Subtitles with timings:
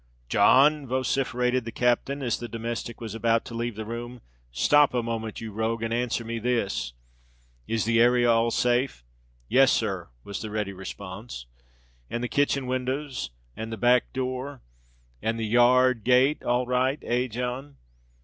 [0.29, 5.03] "John!" vociferated the captain, as the domestic was about to leave the room; "stop a
[5.03, 6.93] moment, you rogue, and answer me this.
[7.67, 9.03] Is the area all safe?"
[9.47, 11.45] "Yes, sir," was the ready response.
[12.09, 17.75] "And the kitchen windows—and the back door—and the yar rd gate—all right, eh—John?"